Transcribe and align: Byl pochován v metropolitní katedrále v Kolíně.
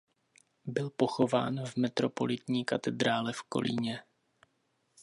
Byl 0.65 0.89
pochován 0.89 1.65
v 1.65 1.75
metropolitní 1.77 2.65
katedrále 2.65 3.33
v 3.33 3.41
Kolíně. 3.41 4.03